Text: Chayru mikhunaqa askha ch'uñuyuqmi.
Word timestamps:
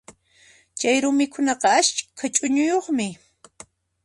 Chayru 0.79 1.09
mikhunaqa 1.17 1.67
askha 1.79 2.25
ch'uñuyuqmi. 2.35 3.07